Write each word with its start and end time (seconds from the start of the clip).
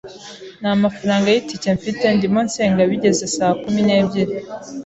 nta 0.59 0.71
mafaranga 0.83 1.27
y’itike 1.29 1.69
mfite, 1.77 2.05
ndimo 2.17 2.39
nsenga 2.47 2.81
bigeze 2.91 3.25
sa 3.35 3.47
kumi 3.61 3.81
n’ebyiri, 3.87 4.35